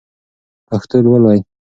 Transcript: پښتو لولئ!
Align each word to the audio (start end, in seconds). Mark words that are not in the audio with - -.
پښتو 0.69 0.97
لولئ! 1.05 1.39